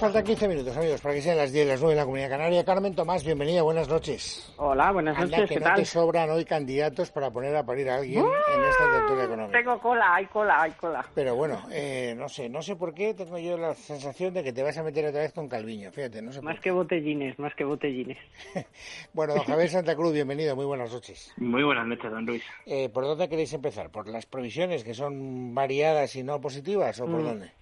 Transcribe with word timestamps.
faltan 0.00 0.24
15 0.24 0.48
minutos, 0.48 0.74
amigos, 0.76 1.00
para 1.02 1.14
que 1.14 1.20
sean 1.20 1.36
las 1.36 1.52
10, 1.52 1.68
las 1.68 1.80
9 1.80 1.92
en 1.92 1.98
la 1.98 2.04
Comunidad 2.04 2.30
Canaria. 2.30 2.64
Carmen 2.64 2.94
Tomás, 2.94 3.22
bienvenida, 3.22 3.60
buenas 3.62 3.86
noches. 3.86 4.50
Hola, 4.56 4.90
buenas 4.92 5.14
Anda, 5.18 5.36
noches, 5.36 5.48
que 5.50 5.54
¿qué 5.56 5.60
no 5.60 5.66
tal? 5.66 5.76
te 5.76 5.84
sobran 5.84 6.30
hoy 6.30 6.44
candidatos 6.46 7.10
para 7.10 7.30
poner 7.30 7.54
a 7.54 7.62
parir 7.64 7.90
a 7.90 7.96
alguien 7.96 8.24
en 8.24 8.64
esta 8.64 8.90
tertulia 8.90 9.24
económica. 9.24 9.58
Tengo 9.58 9.78
cola, 9.78 10.14
hay 10.14 10.24
cola, 10.26 10.62
hay 10.62 10.70
cola. 10.72 11.04
Pero 11.14 11.36
bueno, 11.36 11.62
eh, 11.70 12.14
no 12.16 12.28
sé, 12.30 12.48
no 12.48 12.62
sé 12.62 12.76
por 12.76 12.94
qué 12.94 13.12
tengo 13.12 13.36
yo 13.38 13.58
la 13.58 13.74
sensación 13.74 14.32
de 14.32 14.42
que 14.42 14.54
te 14.54 14.62
vas 14.62 14.78
a 14.78 14.82
meter 14.82 15.04
otra 15.06 15.20
vez 15.20 15.34
con 15.34 15.48
Calviño, 15.48 15.92
fíjate, 15.92 16.22
no 16.22 16.32
sé 16.32 16.40
Más 16.40 16.54
por 16.56 16.62
que 16.64 16.70
botellines, 16.70 17.38
más 17.38 17.54
que 17.54 17.64
botellines. 17.64 18.16
qué. 18.54 18.66
Bueno, 19.12 19.34
don 19.34 19.44
Javier 19.44 19.68
Santa 19.68 19.94
Cruz, 19.94 20.14
bienvenido, 20.14 20.56
muy 20.56 20.64
buenas 20.64 20.90
noches. 20.92 21.32
Muy 21.36 21.62
buenas 21.62 21.86
noches, 21.86 22.10
don 22.10 22.24
Luis. 22.24 22.42
Eh, 22.64 22.88
¿Por 22.88 23.04
dónde 23.04 23.28
queréis 23.28 23.52
empezar? 23.52 23.90
¿Por 23.90 24.08
las 24.08 24.24
previsiones 24.24 24.82
que 24.82 24.94
son 24.94 25.54
variadas 25.54 26.16
y 26.16 26.22
no 26.22 26.40
positivas 26.40 26.98
o 27.00 27.04
por 27.06 27.20
Mm. 27.20 27.24
dónde? 27.24 27.52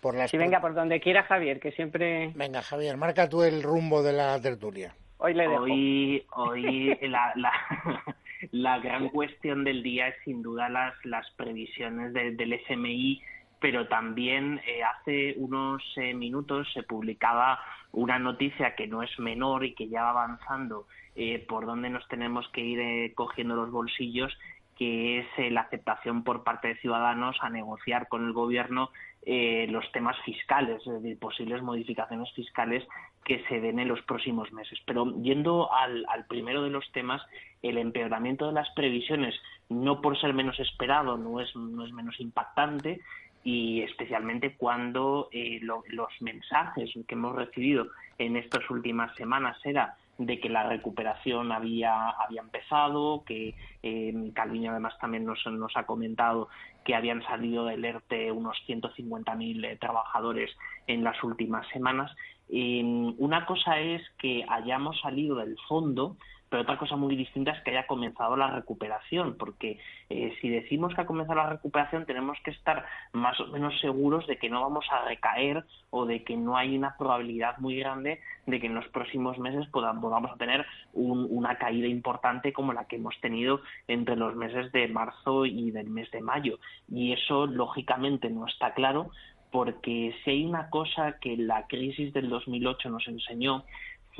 Por 0.00 0.14
las 0.16 0.30
Sí, 0.30 0.38
venga, 0.38 0.60
por 0.60 0.74
donde 0.74 1.00
quiera 1.00 1.22
Javier, 1.24 1.60
que 1.60 1.72
siempre... 1.72 2.32
Venga, 2.34 2.62
Javier, 2.62 2.96
marca 2.96 3.28
tú 3.28 3.42
el 3.42 3.62
rumbo 3.62 4.02
de 4.02 4.12
la 4.14 4.40
tertulia. 4.40 4.94
Hoy 5.18 5.34
le 5.34 5.46
dejo. 5.46 5.62
Hoy, 5.64 6.24
hoy 6.34 6.98
la, 7.02 7.32
la, 7.36 7.52
la 8.52 8.78
gran 8.78 9.10
cuestión 9.10 9.64
del 9.64 9.82
día 9.82 10.08
es 10.08 10.14
sin 10.24 10.42
duda 10.42 10.68
las, 10.70 10.94
las 11.04 11.30
previsiones 11.32 12.12
de- 12.14 12.32
del 12.32 12.54
FMI, 12.54 13.22
pero 13.60 13.86
también 13.88 14.58
eh, 14.66 14.82
hace 14.82 15.34
unos 15.36 15.82
eh, 15.96 16.14
minutos 16.14 16.66
se 16.72 16.82
publicaba 16.82 17.60
una 17.92 18.18
noticia 18.18 18.74
que 18.74 18.86
no 18.86 19.02
es 19.02 19.10
menor 19.18 19.64
y 19.66 19.74
que 19.74 19.88
ya 19.88 20.02
va 20.04 20.10
avanzando 20.10 20.86
eh, 21.16 21.44
por 21.46 21.66
donde 21.66 21.90
nos 21.90 22.08
tenemos 22.08 22.48
que 22.54 22.62
ir 22.62 22.80
eh, 22.80 23.12
cogiendo 23.14 23.56
los 23.56 23.70
bolsillos, 23.70 24.32
que 24.80 25.18
es 25.18 25.26
eh, 25.36 25.50
la 25.50 25.60
aceptación 25.60 26.24
por 26.24 26.42
parte 26.42 26.68
de 26.68 26.76
ciudadanos 26.76 27.36
a 27.42 27.50
negociar 27.50 28.08
con 28.08 28.24
el 28.24 28.32
gobierno 28.32 28.88
eh, 29.26 29.66
los 29.68 29.84
temas 29.92 30.16
fiscales, 30.24 30.80
es 30.86 31.02
decir, 31.02 31.18
posibles 31.18 31.60
modificaciones 31.62 32.32
fiscales 32.32 32.88
que 33.22 33.44
se 33.44 33.60
den 33.60 33.78
en 33.78 33.88
los 33.88 34.00
próximos 34.04 34.50
meses. 34.54 34.78
Pero 34.86 35.14
yendo 35.20 35.70
al, 35.70 36.06
primero 36.28 36.62
de 36.62 36.70
los 36.70 36.90
temas, 36.92 37.20
el 37.60 37.76
empeoramiento 37.76 38.46
de 38.46 38.54
las 38.54 38.70
previsiones, 38.70 39.34
no 39.68 40.00
por 40.00 40.18
ser 40.18 40.32
menos 40.32 40.58
esperado, 40.58 41.18
no 41.18 41.40
es, 41.40 41.54
no 41.54 41.84
es 41.84 41.92
menos 41.92 42.18
impactante, 42.18 43.02
y 43.44 43.82
especialmente 43.82 44.56
cuando 44.56 45.28
eh, 45.30 45.58
lo- 45.60 45.84
los 45.88 46.08
mensajes 46.22 46.90
que 47.06 47.14
hemos 47.14 47.36
recibido 47.36 47.88
en 48.16 48.36
estas 48.36 48.68
últimas 48.70 49.14
semanas 49.16 49.58
era 49.66 49.94
de 50.20 50.38
que 50.38 50.50
la 50.50 50.68
recuperación 50.68 51.50
había, 51.50 52.10
había 52.10 52.42
empezado, 52.42 53.24
que 53.24 53.54
eh, 53.82 54.12
Calviño 54.34 54.70
además 54.70 54.98
también 55.00 55.24
nos, 55.24 55.38
nos 55.46 55.74
ha 55.76 55.86
comentado 55.86 56.48
que 56.84 56.94
habían 56.94 57.22
salido 57.22 57.64
del 57.64 57.84
ERTE 57.84 58.30
unos 58.30 58.56
150.000 58.68 59.64
eh, 59.64 59.76
trabajadores 59.80 60.50
en 60.86 61.04
las 61.04 61.22
últimas 61.24 61.66
semanas. 61.68 62.14
Eh, 62.50 62.82
una 63.16 63.46
cosa 63.46 63.80
es 63.80 64.02
que 64.18 64.44
hayamos 64.46 65.00
salido 65.00 65.36
del 65.36 65.56
fondo, 65.66 66.16
pero 66.50 66.62
otra 66.62 66.76
cosa 66.76 66.96
muy 66.96 67.16
distinta 67.16 67.52
es 67.52 67.62
que 67.62 67.70
haya 67.70 67.86
comenzado 67.86 68.36
la 68.36 68.50
recuperación, 68.50 69.36
porque 69.38 69.78
eh, 70.10 70.36
si 70.40 70.48
decimos 70.50 70.92
que 70.94 71.00
ha 71.00 71.06
comenzado 71.06 71.36
la 71.38 71.48
recuperación 71.48 72.04
tenemos 72.04 72.36
que 72.44 72.50
estar 72.50 72.84
más 73.12 73.38
o 73.40 73.46
menos 73.46 73.78
seguros 73.80 74.26
de 74.26 74.36
que 74.36 74.50
no 74.50 74.60
vamos 74.60 74.84
a 74.90 75.04
recaer 75.06 75.64
o 75.90 76.04
de 76.06 76.24
que 76.24 76.36
no 76.36 76.56
hay 76.56 76.76
una 76.76 76.96
probabilidad 76.98 77.56
muy 77.58 77.76
grande 77.78 78.20
de 78.46 78.60
que 78.60 78.66
en 78.66 78.74
los 78.74 78.88
próximos 78.88 79.38
meses 79.38 79.66
podamos, 79.68 80.36
tener 80.38 80.66
un- 80.92 81.26
una 81.30 81.56
caída 81.56 81.86
importante 81.86 82.52
como 82.52 82.72
la 82.72 82.86
que 82.86 82.96
hemos 82.96 83.18
tenido 83.20 83.60
entre 83.86 84.16
los 84.16 84.34
meses 84.34 84.72
de 84.72 84.88
marzo 84.88 85.46
y 85.46 85.70
del 85.70 85.88
mes 85.88 86.10
de 86.10 86.20
mayo. 86.20 86.58
Y 86.88 87.12
eso 87.12 87.46
lógicamente 87.46 88.28
no 88.28 88.46
está 88.46 88.74
claro 88.74 89.10
porque 89.52 90.14
si 90.24 90.30
hay 90.30 90.44
una 90.44 90.68
cosa 90.70 91.18
que 91.20 91.36
la 91.36 91.66
crisis 91.66 92.12
del 92.12 92.28
2008 92.28 92.90
nos 92.90 93.06
enseñó 93.08 93.64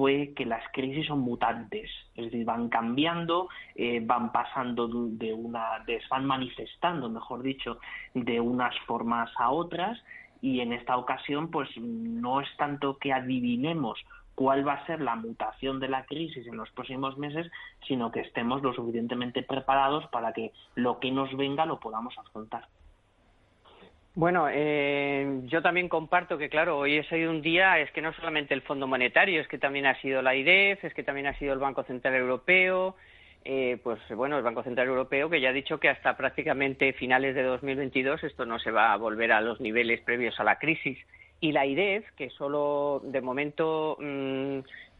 fue 0.01 0.33
que 0.35 0.47
las 0.47 0.65
crisis 0.73 1.09
son 1.09 1.21
mutantes, 1.21 1.91
es 2.17 2.25
decir, 2.25 2.47
van 2.47 2.71
cambiando, 2.71 3.51
eh, 3.75 4.01
van 4.03 4.33
pasando 4.33 4.89
de 4.89 5.35
una, 5.35 5.81
de- 5.87 6.01
van 6.09 6.25
manifestando, 6.25 7.11
mejor 7.11 7.43
dicho, 7.43 7.79
de 8.15 8.41
unas 8.41 8.75
formas 8.87 9.31
a 9.37 9.51
otras 9.51 10.03
y 10.41 10.61
en 10.61 10.73
esta 10.73 10.97
ocasión 10.97 11.51
pues 11.51 11.69
no 11.77 12.41
es 12.41 12.49
tanto 12.57 12.97
que 12.97 13.13
adivinemos 13.13 13.99
cuál 14.35 14.67
va 14.67 14.73
a 14.73 14.87
ser 14.87 15.03
la 15.03 15.17
mutación 15.17 15.81
de 15.81 15.89
la 15.89 16.07
crisis 16.07 16.47
en 16.47 16.57
los 16.57 16.71
próximos 16.71 17.19
meses, 17.19 17.53
sino 17.87 18.11
que 18.11 18.21
estemos 18.21 18.63
lo 18.63 18.73
suficientemente 18.73 19.43
preparados 19.43 20.07
para 20.07 20.33
que 20.33 20.53
lo 20.77 20.99
que 20.99 21.11
nos 21.13 21.37
venga 21.37 21.67
lo 21.67 21.79
podamos 21.79 22.17
afrontar. 22.17 22.65
Bueno, 24.21 24.49
eh, 24.53 25.41
yo 25.45 25.63
también 25.63 25.89
comparto 25.89 26.37
que, 26.37 26.51
claro, 26.51 26.77
hoy 26.77 26.99
ha 26.99 27.05
sido 27.09 27.31
un 27.31 27.41
día, 27.41 27.79
es 27.79 27.91
que 27.93 28.03
no 28.03 28.13
solamente 28.13 28.53
el 28.53 28.61
Fondo 28.61 28.87
Monetario, 28.87 29.41
es 29.41 29.49
que 29.49 29.57
también 29.57 29.87
ha 29.87 29.99
sido 30.03 30.21
la 30.21 30.35
IREF, 30.37 30.85
es 30.85 30.93
que 30.93 31.03
también 31.03 31.27
ha 31.27 31.39
sido 31.39 31.55
el 31.55 31.59
Banco 31.59 31.85
Central 31.85 32.17
Europeo, 32.17 32.97
eh, 33.47 33.79
pues 33.83 33.99
bueno, 34.15 34.37
el 34.37 34.43
Banco 34.45 34.63
Central 34.63 34.89
Europeo 34.89 35.31
que 35.31 35.41
ya 35.41 35.49
ha 35.49 35.53
dicho 35.55 35.81
que 35.81 35.89
hasta 35.89 36.19
prácticamente 36.19 36.93
finales 36.93 37.35
de 37.35 37.45
2022 37.45 38.23
esto 38.25 38.45
no 38.45 38.59
se 38.59 38.71
va 38.71 38.93
a 38.93 38.99
volver 38.99 39.33
a 39.33 39.41
los 39.41 39.59
niveles 39.59 40.03
previos 40.03 40.39
a 40.39 40.45
la 40.45 40.59
crisis. 40.59 40.99
Y 41.41 41.53
la 41.53 41.65
IREF, 41.65 42.05
que 42.15 42.29
solo 42.29 43.01
de 43.03 43.23
momento 43.23 43.97
mm, 44.01 44.59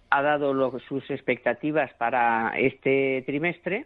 ha 0.09 0.23
dado 0.23 0.55
lo- 0.55 0.79
sus 0.89 1.11
expectativas 1.11 1.93
para 1.99 2.55
este 2.57 3.23
trimestre, 3.27 3.85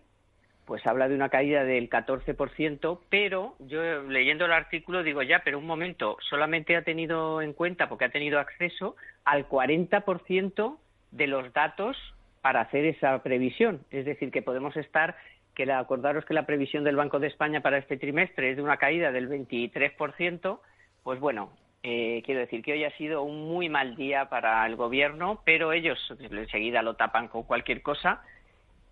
pues 0.66 0.86
habla 0.86 1.08
de 1.08 1.14
una 1.14 1.28
caída 1.28 1.64
del 1.64 1.90
14%, 1.90 3.00
pero 3.10 3.54
yo 3.60 4.02
leyendo 4.02 4.46
el 4.46 4.52
artículo 4.52 5.02
digo 5.02 5.22
ya, 5.22 5.42
pero 5.44 5.58
un 5.58 5.66
momento, 5.66 6.16
solamente 6.28 6.76
ha 6.76 6.82
tenido 6.82 7.42
en 7.42 7.52
cuenta, 7.52 7.88
porque 7.88 8.06
ha 8.06 8.10
tenido 8.10 8.38
acceso 8.38 8.96
al 9.24 9.48
40% 9.48 10.78
de 11.10 11.26
los 11.26 11.52
datos 11.52 11.96
para 12.40 12.62
hacer 12.62 12.84
esa 12.84 13.22
previsión. 13.22 13.80
Es 13.90 14.04
decir, 14.04 14.30
que 14.30 14.42
podemos 14.42 14.76
estar, 14.76 15.16
que 15.54 15.70
acordaros 15.70 16.24
que 16.24 16.34
la 16.34 16.46
previsión 16.46 16.84
del 16.84 16.96
Banco 16.96 17.20
de 17.20 17.28
España 17.28 17.60
para 17.60 17.78
este 17.78 17.96
trimestre 17.96 18.50
es 18.50 18.56
de 18.56 18.62
una 18.62 18.78
caída 18.78 19.12
del 19.12 19.28
23%, 19.28 20.60
pues 21.02 21.20
bueno, 21.20 21.50
eh, 21.82 22.22
quiero 22.24 22.40
decir 22.40 22.62
que 22.62 22.72
hoy 22.72 22.84
ha 22.84 22.96
sido 22.96 23.22
un 23.22 23.46
muy 23.46 23.68
mal 23.68 23.94
día 23.94 24.30
para 24.30 24.64
el 24.66 24.76
gobierno, 24.76 25.42
pero 25.44 25.72
ellos 25.72 25.98
enseguida 26.18 26.80
lo 26.80 26.94
tapan 26.94 27.28
con 27.28 27.42
cualquier 27.42 27.82
cosa 27.82 28.22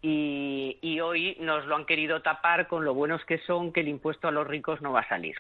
y, 0.03 0.79
y 0.83 1.01
hoy 1.01 1.37
nos 1.41 1.65
lo 1.67 1.77
han 1.77 1.87
querido 1.87 2.21
tapar 2.23 2.67
con 2.67 2.85
lo 2.85 2.93
buenos 2.93 3.25
que 3.25 3.39
son 3.39 3.73
que 3.73 3.81
el 3.81 3.89
impuesto 3.89 4.29
a 4.29 4.33
los 4.33 4.47
ricos 4.47 4.83
no 4.83 4.93
va 4.93 5.01
a 5.01 5.09
salir 5.09 5.37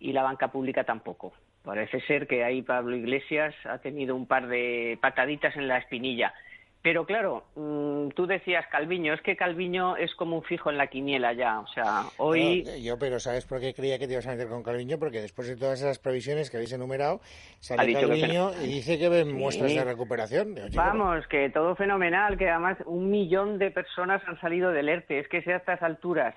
y 0.00 0.12
la 0.12 0.22
banca 0.22 0.48
pública 0.48 0.84
tampoco. 0.84 1.32
Parece 1.62 2.00
ser 2.00 2.26
que 2.26 2.42
ahí 2.42 2.62
Pablo 2.62 2.96
Iglesias 2.96 3.54
ha 3.64 3.78
tenido 3.78 4.16
un 4.16 4.26
par 4.26 4.48
de 4.48 4.98
pataditas 5.00 5.54
en 5.56 5.68
la 5.68 5.76
espinilla. 5.76 6.32
Pero 6.82 7.04
claro, 7.04 7.44
mm, 7.56 8.08
tú 8.10 8.26
decías 8.26 8.66
Calviño, 8.68 9.12
es 9.12 9.20
que 9.20 9.36
Calviño 9.36 9.96
es 9.96 10.14
como 10.14 10.36
un 10.36 10.42
fijo 10.42 10.70
en 10.70 10.78
la 10.78 10.86
quiniela 10.86 11.34
ya. 11.34 11.60
O 11.60 11.66
sea, 11.66 12.04
hoy. 12.16 12.62
No, 12.64 12.76
yo, 12.76 12.98
pero 12.98 13.20
¿sabes 13.20 13.44
por 13.44 13.60
qué 13.60 13.74
creía 13.74 13.98
que 13.98 14.06
te 14.06 14.14
ibas 14.14 14.26
a 14.26 14.30
meter 14.30 14.48
con 14.48 14.62
Calviño? 14.62 14.98
Porque 14.98 15.20
después 15.20 15.46
de 15.46 15.56
todas 15.56 15.78
esas 15.80 15.98
previsiones 15.98 16.50
que 16.50 16.56
habéis 16.56 16.72
enumerado, 16.72 17.20
Ha 17.22 17.56
sale 17.62 17.86
dicho 17.86 18.00
que 18.00 18.06
Calviño 18.06 18.52
y 18.62 18.66
dice 18.68 18.98
que 18.98 19.10
ven 19.10 19.26
Sí. 19.28 19.32
muestras 19.34 19.74
de 19.74 19.84
recuperación. 19.84 20.54
Digo, 20.54 20.68
chico, 20.68 20.82
Vamos, 20.82 21.26
que 21.26 21.50
todo 21.50 21.76
fenomenal, 21.76 22.38
que 22.38 22.48
además 22.48 22.78
un 22.86 23.10
millón 23.10 23.58
de 23.58 23.70
personas 23.70 24.22
han 24.26 24.40
salido 24.40 24.72
del 24.72 24.88
ERTE. 24.88 25.18
Es 25.18 25.28
que 25.28 25.42
si 25.42 25.50
a 25.50 25.56
estas 25.56 25.82
alturas 25.82 26.34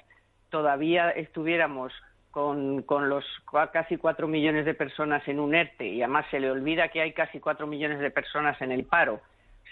todavía 0.50 1.10
estuviéramos 1.12 1.94
con, 2.32 2.82
con 2.82 3.08
los 3.08 3.24
casi 3.72 3.96
cuatro 3.96 4.28
millones 4.28 4.66
de 4.66 4.74
personas 4.74 5.26
en 5.28 5.40
un 5.40 5.56
ERTE 5.56 5.88
y 5.88 6.02
además 6.02 6.26
se 6.32 6.40
le 6.42 6.52
olvida 6.52 6.90
que 6.90 7.00
hay 7.00 7.14
casi 7.14 7.40
cuatro 7.40 7.66
millones 7.66 8.00
de 8.00 8.12
personas 8.12 8.62
en 8.62 8.72
el 8.74 8.84
paro. 8.84 9.22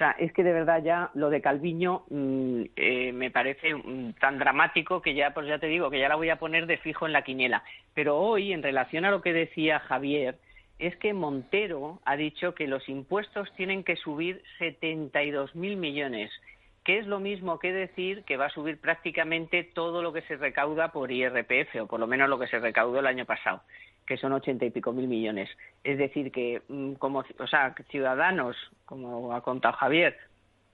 Sea, 0.02 0.16
es 0.18 0.34
que 0.34 0.44
de 0.44 0.52
verdad 0.52 0.82
ya 0.84 1.12
lo 1.14 1.30
de 1.30 1.42
Calviño 1.42 2.06
mm, 2.10 2.62
eh, 2.76 3.12
me 3.14 3.30
parece 3.30 3.76
mm, 3.76 4.14
tan 4.14 4.40
dramático 4.40 5.00
que 5.00 5.14
ya, 5.14 5.32
pues 5.32 5.46
ya 5.46 5.60
te 5.60 5.68
digo, 5.68 5.92
que 5.92 6.00
ya 6.00 6.10
la 6.10 6.16
voy 6.16 6.32
a 6.32 6.40
poner 6.40 6.66
de 6.66 6.80
fijo 6.80 7.06
en 7.06 7.14
la 7.14 7.22
quiniela. 7.22 7.64
Pero 7.94 8.18
hoy, 8.18 8.52
en 8.52 8.64
relación 8.64 9.06
a 9.06 9.12
lo 9.12 9.22
que 9.22 9.32
decía 9.32 9.78
Javier, 9.78 10.40
es 10.80 10.96
que 10.96 11.14
Montero 11.14 12.00
ha 12.04 12.16
dicho 12.16 12.56
que 12.56 12.66
los 12.66 12.90
impuestos 12.90 13.54
tienen 13.56 13.84
que 13.84 13.96
subir 13.96 14.42
72 14.58 15.54
mil 15.54 15.78
millones, 15.78 16.32
que 16.84 16.98
es 16.98 17.06
lo 17.06 17.20
mismo 17.20 17.60
que 17.60 17.72
decir 17.72 18.24
que 18.24 18.38
va 18.38 18.48
a 18.48 18.50
subir 18.50 18.82
prácticamente 18.82 19.64
todo 19.64 20.02
lo 20.02 20.14
que 20.14 20.24
se 20.24 20.36
recauda 20.36 20.92
por 20.92 21.12
IRPF, 21.12 21.76
o 21.80 21.86
por 21.86 22.00
lo 22.00 22.08
menos 22.08 22.28
lo 22.28 22.40
que 22.40 22.48
se 22.48 22.58
recaudó 22.58 23.02
el 23.02 23.06
año 23.06 23.26
pasado, 23.26 23.62
que 24.06 24.18
son 24.18 24.34
ochenta 24.34 24.66
y 24.66 24.72
pico 24.72 24.92
mil 24.92 25.08
millones. 25.08 25.50
Es 25.84 25.98
decir, 25.98 26.32
que 26.32 26.62
mm, 26.68 26.94
como, 26.94 27.24
o 27.40 27.48
sea, 27.48 27.76
ciudadanos, 27.90 28.56
como 28.86 29.34
ha 29.34 29.42
contado 29.42 29.76
Javier, 29.78 30.18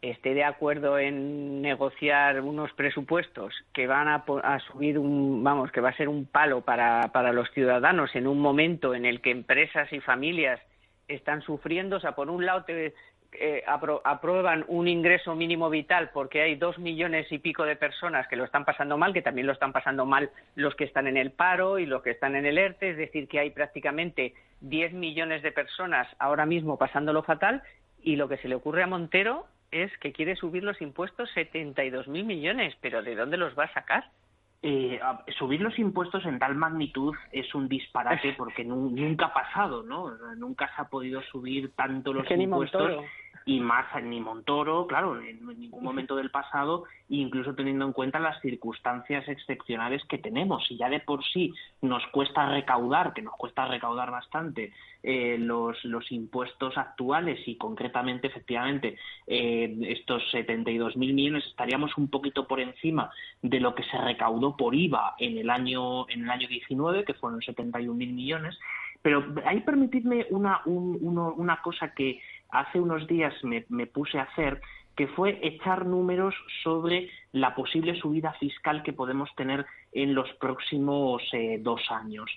esté 0.02 0.34
de 0.34 0.44
acuerdo 0.44 1.00
en 1.00 1.62
negociar 1.62 2.42
unos 2.42 2.72
presupuestos 2.74 3.54
que 3.74 3.88
van 3.88 4.08
a, 4.08 4.24
a 4.44 4.60
subir 4.60 5.00
un, 5.00 5.44
vamos, 5.44 5.72
que 5.72 5.82
va 5.82 5.90
a 5.90 5.98
ser 5.98 6.08
un 6.08 6.26
palo 6.26 6.62
para, 6.62 7.12
para 7.12 7.34
los 7.34 7.50
ciudadanos 7.52 8.16
en 8.16 8.28
un 8.28 8.40
momento 8.40 8.94
en 8.94 9.06
el 9.06 9.22
que 9.22 9.32
empresas 9.32 9.92
y 9.92 10.00
familias 10.00 10.60
están 11.08 11.42
sufriendo, 11.42 11.98
o 11.98 12.00
sea, 12.00 12.14
por 12.14 12.30
un 12.30 12.46
lado 12.46 12.64
te, 12.66 12.94
eh, 13.34 13.64
aprueban 13.68 14.66
un 14.68 14.88
ingreso 14.88 15.36
mínimo 15.36 15.70
vital 15.70 16.10
porque 16.14 16.42
hay 16.42 16.56
dos 16.56 16.80
millones 16.80 17.32
y 17.32 17.40
pico 17.40 17.66
de 17.66 17.76
personas 17.76 18.28
que 18.28 18.36
lo 18.36 18.46
están 18.46 18.66
pasando 18.66 18.98
mal, 18.98 19.14
que 19.14 19.22
también 19.22 19.48
lo 19.48 19.54
están 19.54 19.74
pasando 19.74 20.06
mal 20.06 20.30
los 20.56 20.76
que 20.76 20.86
están 20.86 21.08
en 21.08 21.18
el 21.18 21.32
paro 21.32 21.80
y 21.80 21.86
los 21.86 22.02
que 22.02 22.12
están 22.12 22.36
en 22.36 22.46
el 22.46 22.58
ERTE, 22.58 22.92
es 22.92 22.98
decir, 22.98 23.28
que 23.28 23.40
hay 23.40 23.52
prácticamente 23.52 24.34
10 24.62 24.94
millones 24.94 25.44
de 25.44 25.52
personas 25.52 26.08
ahora 26.20 26.46
mismo 26.46 26.78
pasándolo 26.78 27.24
fatal 27.24 27.62
y 28.02 28.16
lo 28.16 28.28
que 28.28 28.38
se 28.38 28.48
le 28.48 28.56
ocurre 28.56 28.84
a 28.84 28.88
Montero 28.88 29.48
es 29.72 29.96
que 30.00 30.14
quiere 30.14 30.36
subir 30.36 30.64
los 30.64 30.82
impuestos 30.82 31.30
72 31.34 32.08
mil 32.08 32.26
millones, 32.26 32.76
pero 32.82 33.02
¿de 33.02 33.16
dónde 33.16 33.38
los 33.38 33.58
va 33.58 33.66
a 33.66 33.74
sacar? 33.74 34.06
Eh, 34.63 35.00
subir 35.38 35.62
los 35.62 35.77
impuestos 35.77 36.25
en 36.25 36.39
tal 36.39 36.56
magnitud 36.56 37.13
es 37.31 37.54
un 37.54 37.68
disparate 37.69 38.33
porque 38.33 38.63
nunca 38.63 39.27
ha 39.27 39.33
pasado, 39.33 39.83
¿no? 39.83 40.12
Nunca 40.36 40.68
se 40.75 40.81
ha 40.81 40.86
podido 40.86 41.21
subir 41.24 41.74
tanto 41.75 42.12
los 42.12 42.30
impuestos 42.31 43.04
y 43.48 43.62
más 43.62 43.86
ni 44.04 44.20
Montoro, 44.20 44.86
claro, 44.88 45.22
en 45.22 45.48
ningún 45.58 45.82
momento 45.82 46.18
del 46.18 46.30
pasado, 46.30 46.84
incluso 47.08 47.56
teniendo 47.56 47.86
en 47.86 47.94
cuenta 47.94 48.20
las 48.20 48.42
circunstancias 48.42 49.26
excepcionales 49.30 50.04
que 50.10 50.18
tenemos. 50.18 50.70
Y 50.70 50.76
ya 50.76 50.90
de 50.90 51.00
por 51.00 51.24
sí 51.24 51.54
nos 51.82 52.06
cuesta 52.08 52.50
recaudar, 52.50 53.14
que 53.14 53.22
nos 53.22 53.34
cuesta 53.38 53.66
recaudar 53.66 54.12
bastante, 54.12 54.74
eh, 55.02 55.38
los, 55.40 55.82
los 55.86 56.12
impuestos 56.12 56.78
actuales 56.78 57.40
y 57.48 57.56
concretamente, 57.56 58.28
efectivamente, 58.28 58.98
eh, 59.26 59.78
estos 59.84 60.24
72.000 60.34 60.98
millones 60.98 61.46
estaríamos 61.46 61.98
un 61.98 62.10
poquito 62.10 62.48
por 62.48 62.60
encima 62.60 63.10
de 63.42 63.62
lo 63.62 63.74
que 63.76 63.84
se 63.84 63.98
recaudó 63.98 64.58
por 64.58 64.76
IVA 64.76 65.16
en 65.20 65.38
el 65.38 65.50
año, 65.50 66.10
en 66.10 66.24
el 66.24 66.30
año 66.30 66.50
19, 66.50 67.06
que 67.06 67.14
fueron 67.14 67.40
71.000 67.40 67.96
millones. 67.96 68.60
Pero 69.02 69.24
ahí 69.46 69.62
permitidme 69.62 70.26
una, 70.32 70.62
una 70.66 71.62
cosa 71.62 71.94
que 71.94 72.20
hace 72.50 72.80
unos 72.80 73.08
días 73.08 73.34
me, 73.44 73.62
puse 73.88 74.20
a 74.20 74.24
hacer, 74.24 74.62
que 74.96 75.08
fue 75.08 75.40
echar 75.44 75.86
números 75.86 76.36
sobre 76.64 77.10
la 77.32 77.54
posible 77.56 77.96
subida 78.00 78.34
fiscal 78.34 78.84
que 78.84 78.94
podemos 78.94 79.34
tener 79.36 79.66
en 79.92 80.16
los 80.16 80.32
próximos 80.34 81.22
eh, 81.34 81.60
dos 81.62 81.82
años. 81.92 82.30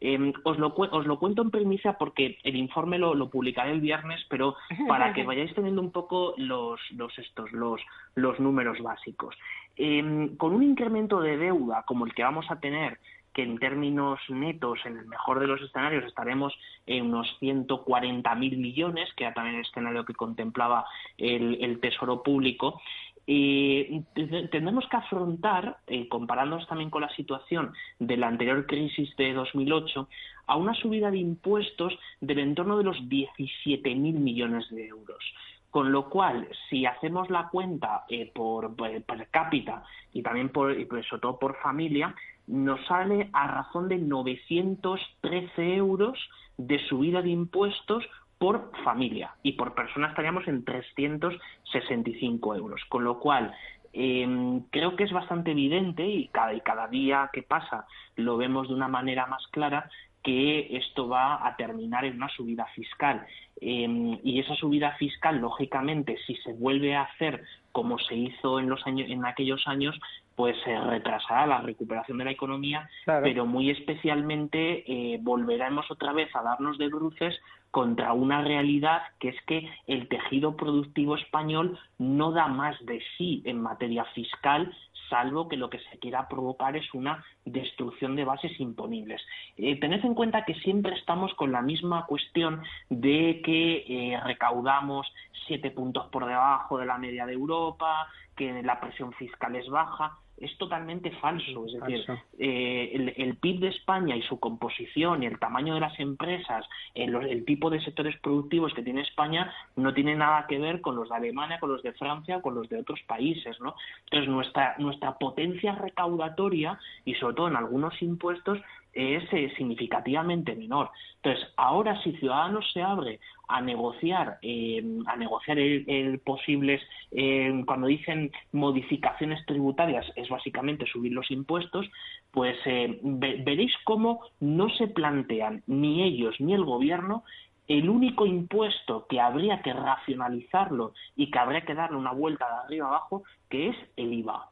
Em, 0.00 0.32
os, 0.44 0.58
lo, 0.58 0.74
os, 0.76 1.06
lo, 1.06 1.18
cuento 1.18 1.42
en 1.42 1.50
premisa 1.50 1.94
porque 1.98 2.38
el 2.44 2.54
informe 2.54 2.98
lo, 2.98 3.30
publicaré 3.30 3.72
el 3.72 3.80
viernes, 3.80 4.24
pero 4.28 4.56
para 4.88 5.12
que 5.12 5.24
vayáis 5.24 5.54
teniendo 5.54 5.82
un 5.82 5.90
poco 5.90 6.34
los, 6.36 6.80
los, 6.92 7.18
estos, 7.18 7.50
los, 7.52 7.80
los 8.14 8.38
números 8.38 8.80
básicos. 8.80 9.34
Em, 9.76 10.36
con 10.36 10.54
un 10.54 10.62
incremento 10.62 11.20
de 11.20 11.36
deuda 11.36 11.84
como 11.86 12.06
el 12.06 12.14
que 12.14 12.22
vamos 12.22 12.50
a 12.50 12.60
tener 12.60 12.98
que 13.38 13.44
en 13.44 13.56
términos 13.60 14.18
netos, 14.30 14.80
en 14.84 14.98
el 14.98 15.06
mejor 15.06 15.38
de 15.38 15.46
los 15.46 15.62
escenarios, 15.62 16.04
estaremos 16.04 16.52
en 16.88 17.06
unos 17.06 17.38
140.000 17.40 18.56
millones, 18.56 19.08
que 19.14 19.22
era 19.22 19.32
también 19.32 19.54
el 19.54 19.60
escenario 19.62 20.04
que 20.04 20.12
contemplaba 20.12 20.84
el, 21.16 21.78
Tesoro 21.80 22.24
Público. 22.24 22.80
y 23.26 24.02
tendremos 24.50 24.88
que 24.88 24.96
afrontar, 24.96 25.76
eh, 25.86 26.08
comparándonos 26.08 26.66
también 26.66 26.90
con 26.90 27.02
la 27.02 27.14
situación 27.14 27.72
de 28.00 28.16
la 28.16 28.26
anterior 28.26 28.66
crisis 28.66 29.14
de 29.14 29.32
2008, 29.34 30.08
a 30.48 30.56
una 30.56 30.74
subida 30.74 31.12
de 31.12 31.18
impuestos 31.18 31.96
del 32.20 32.40
entorno 32.40 32.76
de 32.76 32.82
los 32.82 32.96
17.000 33.02 33.94
millones 34.14 34.68
de 34.70 34.88
euros. 34.88 35.22
Con 35.70 35.92
lo 35.92 36.08
cual, 36.08 36.48
si 36.68 36.86
hacemos 36.86 37.30
la 37.30 37.50
cuenta 37.50 38.04
eh, 38.08 38.32
por, 38.34 38.74
per 38.74 39.28
cápita 39.30 39.84
y 40.12 40.22
también 40.22 40.48
por, 40.48 40.72
y 40.72 40.88
sobre 41.04 41.20
todo 41.20 41.38
por 41.38 41.54
familia, 41.58 42.16
nos 42.48 42.84
sale 42.86 43.28
a 43.32 43.46
razón 43.46 43.88
de 43.88 43.98
913 43.98 45.74
euros 45.76 46.18
de 46.56 46.78
subida 46.88 47.22
de 47.22 47.30
impuestos 47.30 48.04
por 48.38 48.72
familia 48.84 49.34
y 49.42 49.52
por 49.52 49.74
persona 49.74 50.08
estaríamos 50.08 50.48
en 50.48 50.64
365 50.64 52.54
euros. 52.54 52.80
Con 52.88 53.04
lo 53.04 53.18
cual, 53.20 53.52
em, 53.92 54.60
creo 54.70 54.96
que 54.96 55.04
es 55.04 55.12
bastante 55.12 55.50
evidente 55.50 56.06
y 56.06 56.28
cada, 56.28 56.54
y 56.54 56.60
cada 56.60 56.88
día 56.88 57.30
que 57.32 57.42
pasa 57.42 57.86
lo 58.16 58.36
vemos 58.36 58.68
de 58.68 58.74
una 58.74 58.88
manera 58.88 59.26
más 59.26 59.46
clara 59.48 59.90
que 60.22 60.76
esto 60.76 61.08
va 61.08 61.46
a 61.46 61.56
terminar 61.56 62.04
en 62.04 62.16
una 62.16 62.28
subida 62.28 62.66
fiscal. 62.74 63.26
Em, 63.60 64.18
y 64.22 64.40
esa 64.40 64.54
subida 64.54 64.92
fiscal, 64.92 65.38
lógicamente, 65.38 66.16
si 66.26 66.36
se 66.36 66.52
vuelve 66.52 66.94
a 66.94 67.02
hacer 67.02 67.42
como 67.72 67.98
se 67.98 68.14
hizo 68.14 68.60
en 68.60 68.68
los 68.68 68.86
años, 68.86 69.08
en 69.10 69.24
aquellos 69.24 69.66
años, 69.66 69.98
pues 70.38 70.56
se 70.64 70.80
retrasará 70.80 71.46
la 71.46 71.60
recuperación 71.60 72.18
de 72.18 72.24
la 72.24 72.30
economía, 72.30 72.88
pero 73.04 73.44
muy 73.44 73.70
especialmente 73.70 74.84
eh, 74.86 75.18
volveremos 75.20 75.90
otra 75.90 76.12
vez 76.12 76.28
a 76.36 76.42
darnos 76.42 76.78
de 76.78 76.86
bruces 76.86 77.34
contra 77.72 78.12
una 78.12 78.42
realidad 78.42 79.02
que 79.18 79.30
es 79.30 79.42
que 79.46 79.68
el 79.88 80.06
tejido 80.06 80.56
productivo 80.56 81.16
español 81.16 81.76
no 81.98 82.30
da 82.30 82.46
más 82.46 82.76
de 82.86 83.02
sí 83.16 83.42
en 83.46 83.60
materia 83.60 84.04
fiscal 84.14 84.72
salvo 85.08 85.48
que 85.48 85.56
lo 85.56 85.70
que 85.70 85.78
se 85.78 85.98
quiera 85.98 86.28
provocar 86.28 86.76
es 86.76 86.92
una 86.94 87.24
destrucción 87.44 88.16
de 88.16 88.24
bases 88.24 88.58
imponibles. 88.60 89.20
Eh, 89.56 89.78
tened 89.80 90.04
en 90.04 90.14
cuenta 90.14 90.44
que 90.44 90.54
siempre 90.54 90.94
estamos 90.94 91.34
con 91.34 91.52
la 91.52 91.62
misma 91.62 92.06
cuestión 92.06 92.62
de 92.88 93.40
que 93.44 93.84
eh, 93.88 94.20
recaudamos 94.24 95.06
siete 95.46 95.70
puntos 95.70 96.06
por 96.08 96.26
debajo 96.26 96.78
de 96.78 96.86
la 96.86 96.98
media 96.98 97.26
de 97.26 97.32
Europa, 97.32 98.08
que 98.36 98.62
la 98.62 98.80
presión 98.80 99.12
fiscal 99.14 99.56
es 99.56 99.68
baja 99.68 100.18
es 100.40 100.56
totalmente 100.58 101.10
falso. 101.12 101.66
Es 101.66 101.72
decir, 101.72 102.04
eh, 102.38 103.14
el, 103.16 103.36
PIB 103.36 103.60
de 103.60 103.68
España 103.68 104.16
y 104.16 104.22
su 104.22 104.38
composición 104.38 105.22
y 105.22 105.26
el 105.26 105.38
tamaño 105.38 105.74
de 105.74 105.80
las 105.80 105.98
empresas, 105.98 106.64
el, 106.94 107.14
el, 107.14 107.44
tipo 107.44 107.70
de 107.70 107.80
sectores 107.80 108.16
productivos 108.20 108.72
que 108.74 108.82
tiene 108.82 109.02
España 109.02 109.52
no 109.76 109.92
tiene 109.94 110.14
nada 110.14 110.46
que 110.46 110.58
ver 110.58 110.80
con 110.80 110.96
los 110.96 111.08
de 111.08 111.16
Alemania, 111.16 111.58
con 111.60 111.72
los 111.72 111.82
de 111.82 111.92
Francia 111.92 112.38
o 112.38 112.42
con 112.42 112.54
los 112.54 112.68
de 112.68 112.78
otros 112.78 113.00
países. 113.06 113.60
¿no? 113.60 113.74
Entonces, 114.04 114.28
nuestra, 114.28 114.76
nuestra 114.78 115.18
potencia 115.18 115.74
recaudatoria 115.74 116.78
y 117.04 117.14
sobre 117.14 117.34
todo 117.34 117.48
en 117.48 117.56
algunos 117.56 118.00
impuestos 118.02 118.58
es 118.92 119.22
eh, 119.32 119.52
significativamente 119.56 120.54
menor. 120.56 120.90
Entonces, 121.16 121.48
ahora 121.56 122.00
si 122.02 122.12
Ciudadanos 122.12 122.68
se 122.72 122.82
abre 122.82 123.20
a 123.48 123.60
negociar, 123.60 124.38
eh, 124.42 124.82
a 125.06 125.16
negociar 125.16 125.58
el, 125.58 126.18
posibles, 126.18 126.82
eh, 127.12 127.62
cuando 127.66 127.86
dicen 127.86 128.30
modificaciones 128.52 129.44
tributarias, 129.46 130.06
es 130.16 130.27
básicamente 130.28 130.86
subir 130.86 131.12
los 131.12 131.30
impuestos, 131.30 131.86
pues 132.30 132.56
veréis 132.64 133.72
cómo 133.84 134.20
no 134.40 134.68
se 134.70 134.88
plantean 134.88 135.62
ni 135.66 136.02
ellos 136.02 136.34
ni 136.38 136.54
el 136.54 136.64
gobierno 136.64 137.24
el 137.68 137.90
único 137.90 138.24
impuesto 138.24 139.06
que 139.08 139.20
habría 139.20 139.60
que 139.60 139.74
racionalizarlo 139.74 140.94
y 141.14 141.30
que 141.30 141.38
habría 141.38 141.60
que 141.60 141.74
darle 141.74 141.98
una 141.98 142.12
vuelta 142.12 142.46
de 142.46 142.56
arriba 142.64 142.88
abajo, 142.88 143.24
que 143.50 143.68
es 143.68 143.76
el 143.96 144.14
IVA. 144.14 144.48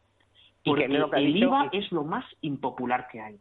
Porque 0.62 0.84
el 0.84 1.36
IVA 1.36 1.70
es 1.72 1.90
lo 1.92 2.04
más 2.04 2.24
impopular 2.42 3.08
que 3.08 3.20
hay 3.20 3.38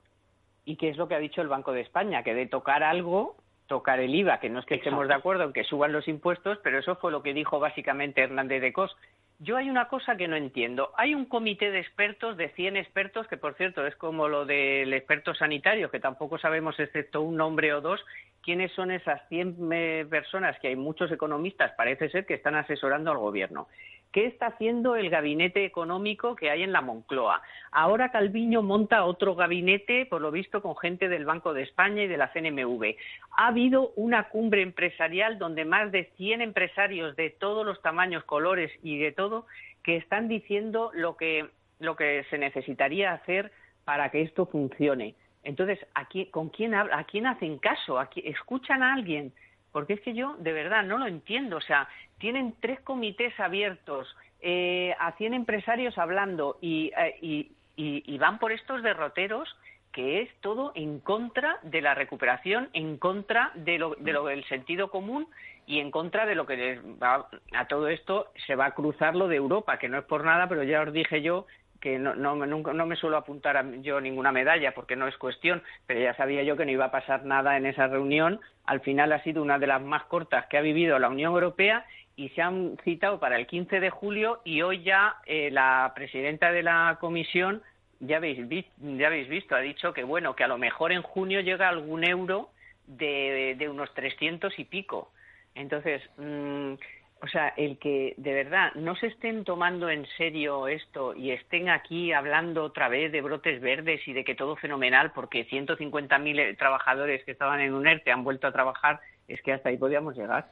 y 0.63 0.77
qué 0.77 0.89
es 0.89 0.97
lo 0.97 1.07
que 1.07 1.15
ha 1.15 1.19
dicho 1.19 1.41
el 1.41 1.47
Banco 1.47 1.73
de 1.73 1.81
España, 1.81 2.23
que 2.23 2.33
de 2.33 2.47
tocar 2.47 2.83
algo, 2.83 3.35
tocar 3.67 3.99
el 3.99 4.15
IVA, 4.15 4.39
que 4.39 4.49
no 4.49 4.59
es 4.59 4.65
que 4.65 4.75
estemos 4.75 5.07
de 5.07 5.13
acuerdo 5.13 5.43
en 5.43 5.53
que 5.53 5.63
suban 5.63 5.91
los 5.91 6.07
impuestos, 6.07 6.57
pero 6.63 6.79
eso 6.79 6.95
fue 6.95 7.11
lo 7.11 7.21
que 7.21 7.33
dijo 7.33 7.59
básicamente 7.59 8.21
Hernández 8.21 8.61
de 8.61 8.73
Cos. 8.73 8.95
Yo 9.39 9.57
hay 9.57 9.69
una 9.69 9.89
cosa 9.89 10.15
que 10.15 10.29
no 10.29 10.37
entiendo. 10.37 10.91
Hay 10.97 11.13
un 11.13 11.25
comité 11.25 11.69
de 11.69 11.79
expertos, 11.79 12.37
de 12.37 12.49
100 12.49 12.77
expertos, 12.77 13.27
que 13.27 13.35
por 13.35 13.55
cierto 13.55 13.85
es 13.85 13.95
como 13.97 14.29
lo 14.29 14.45
del 14.45 14.93
experto 14.93 15.33
sanitario, 15.35 15.91
que 15.91 15.99
tampoco 15.99 16.37
sabemos, 16.37 16.79
excepto 16.79 17.21
un 17.21 17.35
nombre 17.35 17.73
o 17.73 17.81
dos, 17.81 17.99
quiénes 18.41 18.71
son 18.71 18.91
esas 18.91 19.27
100 19.27 19.57
eh, 19.73 20.05
personas, 20.09 20.57
que 20.59 20.69
hay 20.69 20.77
muchos 20.77 21.11
economistas, 21.11 21.73
parece 21.75 22.09
ser, 22.09 22.25
que 22.25 22.35
están 22.35 22.55
asesorando 22.55 23.11
al 23.11 23.17
gobierno. 23.17 23.67
¿Qué 24.15 24.27
está 24.27 24.45
haciendo 24.45 24.95
el 24.95 25.09
gabinete 25.09 25.65
económico 25.65 26.37
que 26.37 26.49
hay 26.49 26.63
en 26.63 26.71
la 26.71 26.79
Moncloa? 26.79 27.41
Ahora 27.69 28.11
Calviño 28.11 28.61
monta 28.61 29.03
otro 29.03 29.35
gabinete, 29.35 30.05
por 30.05 30.21
lo 30.21 30.31
visto, 30.31 30.61
con 30.61 30.77
gente 30.77 31.09
del 31.09 31.25
Banco 31.25 31.53
de 31.53 31.63
España 31.63 32.01
y 32.01 32.07
de 32.07 32.15
la 32.15 32.31
CNMV. 32.31 32.95
Ha 33.35 33.47
habido 33.47 33.91
una 33.97 34.29
cumbre 34.29 34.61
empresarial 34.61 35.37
donde 35.37 35.65
más 35.65 35.91
de 35.91 36.05
100 36.15 36.39
empresarios 36.39 37.17
de 37.17 37.29
todos 37.29 37.65
los 37.65 37.81
tamaños, 37.81 38.23
colores 38.23 38.71
y 38.81 38.97
de 38.99 39.11
todo, 39.11 39.47
que 39.83 39.97
están 39.97 40.29
diciendo 40.29 40.91
lo 40.93 41.17
que, 41.17 41.49
lo 41.79 41.97
que 41.97 42.23
se 42.29 42.37
necesitaría 42.37 43.11
hacer 43.11 43.51
para 43.83 44.11
que 44.11 44.21
esto 44.21 44.45
funcione. 44.45 45.15
Entonces, 45.43 45.85
¿con 46.31 46.47
quién, 46.47 46.73
¿a 46.73 47.03
quién 47.03 47.27
hacen 47.27 47.57
caso? 47.57 47.99
¿A 47.99 48.09
¿Escuchan 48.15 48.81
a 48.81 48.93
alguien? 48.93 49.33
Porque 49.75 49.91
es 49.91 49.99
que 49.99 50.13
yo 50.13 50.37
de 50.39 50.53
verdad 50.53 50.83
no 50.83 50.97
lo 50.97 51.05
entiendo. 51.05 51.57
O 51.57 51.61
sea, 51.61 51.89
tienen 52.17 52.55
tres 52.61 52.79
comités 52.79 53.37
abiertos, 53.37 54.07
eh, 54.39 54.95
a 55.01 55.11
100 55.17 55.33
empresarios 55.33 55.97
hablando 55.97 56.57
y, 56.61 56.93
eh, 56.97 57.49
y, 57.75 58.17
van 58.17 58.39
por 58.39 58.53
estos 58.53 58.81
derroteros 58.83 59.53
que 59.91 60.21
es 60.21 60.29
todo 60.39 60.71
en 60.75 61.01
contra 61.01 61.59
de 61.61 61.81
la 61.81 61.93
recuperación, 61.93 62.69
en 62.71 62.95
contra 62.95 63.51
de 63.55 63.77
lo, 63.77 63.95
de 63.95 64.13
lo 64.13 64.23
del 64.23 64.45
sentido 64.45 64.89
común 64.89 65.27
y 65.67 65.81
en 65.81 65.91
contra 65.91 66.25
de 66.25 66.35
lo 66.35 66.45
que 66.45 66.79
va 67.03 67.27
a 67.51 67.67
todo 67.67 67.89
esto 67.89 68.31
se 68.47 68.55
va 68.55 68.67
a 68.67 68.75
cruzar 68.75 69.13
lo 69.13 69.27
de 69.27 69.35
Europa, 69.35 69.77
que 69.77 69.89
no 69.89 69.97
es 69.97 70.05
por 70.05 70.23
nada, 70.23 70.47
pero 70.47 70.63
ya 70.63 70.83
os 70.83 70.93
dije 70.93 71.21
yo 71.21 71.47
que 71.85 71.99
no, 71.99 72.15
no, 72.15 72.35
nunca, 72.47 72.73
no 72.73 72.87
me 72.87 72.95
suelo 72.95 73.15
apuntar 73.15 73.57
a 73.57 73.63
yo 73.83 74.01
ninguna 74.01 74.31
medalla 74.31 74.73
porque 74.73 74.95
no 74.95 75.07
es 75.07 75.15
cuestión, 75.17 75.61
pero 75.85 75.99
ya 75.99 76.15
sabía 76.15 76.41
yo 76.41 76.57
que 76.57 76.65
no 76.65 76.71
iba 76.71 76.85
a 76.85 76.91
pasar 76.91 77.25
nada 77.25 77.57
en 77.57 77.67
esa 77.67 77.85
reunión. 77.85 78.41
Al 78.65 78.79
final 78.79 79.11
ha 79.11 79.21
sido 79.21 79.43
una 79.43 79.59
de 79.59 79.67
las 79.67 79.83
más 79.83 80.03
cortas 80.05 80.47
que 80.47 80.57
ha 80.57 80.61
vivido 80.61 80.97
la 80.97 81.09
Unión 81.09 81.33
Europea 81.33 81.85
y 82.15 82.29
se 82.29 82.41
han 82.41 82.75
citado 82.83 83.19
para 83.19 83.35
el 83.35 83.45
15 83.45 83.79
de 83.79 83.91
julio 83.91 84.41
y 84.43 84.63
hoy 84.63 84.81
ya 84.81 85.17
eh, 85.27 85.51
la 85.51 85.91
presidenta 85.93 86.51
de 86.51 86.63
la 86.63 86.97
comisión 86.99 87.61
ya 87.99 88.17
habéis, 88.17 88.39
ya 88.79 89.05
habéis 89.05 89.29
visto 89.29 89.55
ha 89.55 89.59
dicho 89.59 89.93
que 89.93 90.03
bueno 90.03 90.35
que 90.35 90.43
a 90.43 90.47
lo 90.47 90.57
mejor 90.57 90.91
en 90.91 91.03
junio 91.03 91.41
llega 91.41 91.69
algún 91.69 92.03
euro 92.03 92.49
de, 92.87 93.53
de 93.59 93.69
unos 93.69 93.93
300 93.93 94.57
y 94.57 94.63
pico. 94.63 95.11
Entonces, 95.53 96.01
mmm, 96.17 96.73
o 97.21 97.27
sea, 97.27 97.49
el 97.57 97.77
que 97.79 98.13
de 98.17 98.33
verdad 98.33 98.73
no 98.75 98.95
se 98.95 99.07
estén 99.07 99.43
tomando 99.43 99.89
en 99.89 100.05
serio 100.17 100.67
esto 100.67 101.15
y 101.15 101.31
estén 101.31 101.69
aquí 101.69 102.11
hablando 102.11 102.63
otra 102.63 102.89
vez 102.89 103.11
de 103.11 103.21
brotes 103.21 103.61
verdes 103.61 104.07
y 104.07 104.13
de 104.13 104.23
que 104.23 104.35
todo 104.35 104.55
fenomenal 104.55 105.11
porque 105.13 105.47
150.000 105.47 106.57
trabajadores 106.57 107.23
que 107.23 107.31
estaban 107.31 107.61
en 107.61 107.73
un 107.73 107.87
ERTE 107.87 108.11
han 108.11 108.23
vuelto 108.23 108.47
a 108.47 108.51
trabajar, 108.51 108.99
es 109.27 109.41
que 109.41 109.53
hasta 109.53 109.69
ahí 109.69 109.77
podíamos 109.77 110.15
llegar. 110.15 110.47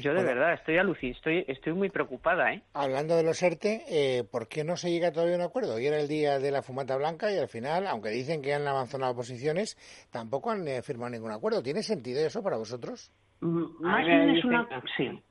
Yo 0.00 0.12
de 0.12 0.22
verdad 0.22 0.52
estoy 0.52 0.76
alucinado, 0.76 1.16
estoy, 1.16 1.44
estoy 1.48 1.72
muy 1.72 1.88
preocupada. 1.88 2.52
¿eh? 2.52 2.62
Hablando 2.74 3.16
de 3.16 3.22
los 3.22 3.42
ERTE, 3.42 3.84
eh, 3.88 4.24
¿por 4.30 4.46
qué 4.46 4.62
no 4.62 4.76
se 4.76 4.90
llega 4.90 5.12
todavía 5.12 5.36
a 5.36 5.38
un 5.38 5.44
acuerdo? 5.44 5.76
Hoy 5.76 5.86
era 5.86 5.98
el 5.98 6.08
día 6.08 6.38
de 6.38 6.50
la 6.50 6.60
fumata 6.60 6.96
blanca 6.96 7.32
y 7.32 7.38
al 7.38 7.48
final, 7.48 7.86
aunque 7.86 8.10
dicen 8.10 8.42
que 8.42 8.52
han 8.52 8.68
avanzado 8.68 9.14
posiciones, 9.14 9.78
tampoco 10.12 10.50
han 10.50 10.68
eh, 10.68 10.82
firmado 10.82 11.10
ningún 11.10 11.32
acuerdo. 11.32 11.62
¿Tiene 11.62 11.82
sentido 11.82 12.20
eso 12.20 12.42
para 12.42 12.58
vosotros? 12.58 13.10
Mm, 13.40 13.64
más 13.80 14.04
bien 14.04 14.28
es 14.28 14.44
una... 14.44 14.68
Sí 14.96 15.22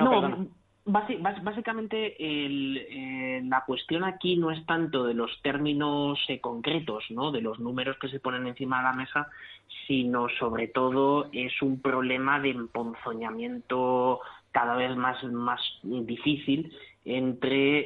no, 0.00 0.48
básicamente 0.86 2.14
eh, 2.18 3.40
la 3.44 3.64
cuestión 3.64 4.04
aquí 4.04 4.36
no 4.36 4.50
es 4.50 4.64
tanto 4.66 5.04
de 5.04 5.14
los 5.14 5.30
términos 5.42 6.18
eh, 6.28 6.40
concretos, 6.40 7.04
¿no? 7.10 7.32
de 7.32 7.40
los 7.40 7.58
números 7.58 7.96
que 7.98 8.08
se 8.08 8.20
ponen 8.20 8.46
encima 8.46 8.78
de 8.78 8.84
la 8.84 8.92
mesa, 8.92 9.28
sino 9.86 10.28
sobre 10.38 10.68
todo 10.68 11.28
es 11.32 11.62
un 11.62 11.80
problema 11.80 12.38
de 12.38 12.50
emponzoñamiento 12.50 14.20
cada 14.52 14.76
vez 14.76 14.94
más, 14.96 15.22
más 15.24 15.60
difícil 15.82 16.72
entre, 17.06 17.80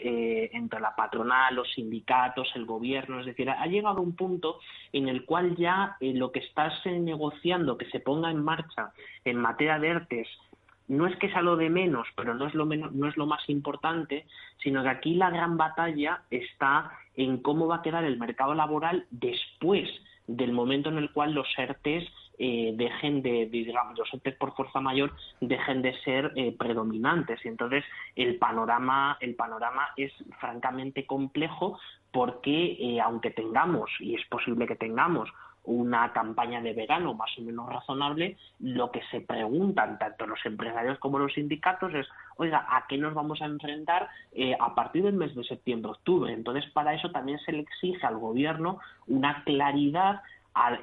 eh, 0.45 0.51
entre 0.53 0.81
la 0.81 0.95
patronal, 0.95 1.55
los 1.55 1.73
sindicatos, 1.73 2.49
el 2.55 2.67
gobierno. 2.67 3.21
Es 3.21 3.27
decir, 3.27 3.49
ha 3.49 3.67
llegado 3.67 4.03
un 4.03 4.15
punto 4.15 4.59
en 4.93 5.09
el 5.09 5.25
cual 5.25 5.57
ya 5.57 5.97
lo 6.01 6.31
que 6.31 6.41
estás 6.41 6.75
negociando, 6.85 7.79
que 7.79 7.89
se 7.91 8.01
ponga 8.01 8.31
en 8.31 8.43
marcha 8.43 8.93
en 9.25 9.39
materia 9.39 9.79
de 9.79 9.89
ERTES, 9.89 10.29
no 10.89 11.07
es 11.07 11.17
que 11.17 11.31
sea 11.31 11.43
lo 11.43 11.57
de 11.57 11.71
menos, 11.71 12.09
pero 12.17 12.35
no 12.35 12.47
es 12.47 12.55
lo, 12.55 12.67
menos, 12.67 12.93
no 12.93 13.09
es 13.09 13.17
lo 13.17 13.27
más 13.27 13.49
importante, 13.49 14.27
sino 14.63 14.83
que 14.83 14.89
aquí 14.89 15.15
la 15.15 15.31
gran 15.31 15.57
batalla 15.57 16.23
está 16.31 16.91
en 17.15 17.39
cómo 17.39 17.67
va 17.67 17.77
a 17.77 17.83
quedar 17.83 18.05
el 18.05 18.19
mercado 18.19 18.55
laboral 18.55 19.07
después 19.11 19.89
del 20.27 20.53
momento 20.53 20.89
en 20.91 20.99
el 20.99 21.11
cual 21.11 21.33
los 21.33 21.49
ERTES 21.57 22.05
eh, 22.39 22.73
dejen 22.77 23.23
de, 23.23 23.47
digamos, 23.47 23.99
los 23.99 24.13
ERTES 24.15 24.37
por 24.37 24.55
fuerza 24.55 24.81
mayor 24.81 25.13
dejen 25.41 25.83
de 25.83 25.99
ser 26.03 26.33
eh, 26.37 26.55
predominantes. 26.57 27.45
Y 27.45 27.49
entonces 27.49 27.85
el 28.15 28.37
panorama, 28.37 29.17
el 29.21 29.35
panorama 29.35 29.89
es 29.97 30.13
francamente 30.39 31.05
complejo 31.07 31.79
porque 32.13 32.77
eh, 32.79 33.01
aunque 33.01 33.31
tengamos, 33.31 33.91
y 34.01 34.15
es 34.15 34.25
posible 34.27 34.67
que 34.67 34.77
tengamos, 34.77 35.29
una 35.69 36.13
campaña 36.13 36.63
de 36.63 36.73
verano 36.73 37.13
más 37.13 37.31
o 37.37 37.43
menos 37.43 37.69
razonable, 37.69 38.39
lo 38.59 38.91
que 38.91 39.03
se 39.11 39.21
preguntan 39.21 39.99
tanto 39.99 40.27
los 40.27 40.45
empresarios 40.47 40.99
como 40.99 41.19
los 41.19 41.35
sindicatos 41.35 41.93
es, 41.95 42.07
oiga, 42.37 42.67
¿a 42.71 42.87
qué 42.89 42.97
nos 42.97 43.13
vamos 43.13 43.43
a 43.43 43.47
enfrentar 43.47 44.09
eh, 44.33 44.57
a 44.59 44.75
partir 44.75 45.03
del 45.03 45.15
mes 45.15 45.35
de 45.35 45.45
septiembre-octubre? 45.45 46.33
Entonces, 46.33 46.71
para 46.73 46.95
eso 46.95 47.11
también 47.11 47.39
se 47.41 47.53
le 47.53 47.61
exige 47.61 48.07
al 48.07 48.17
gobierno 48.17 48.79
una 49.07 49.45
claridad 49.45 50.23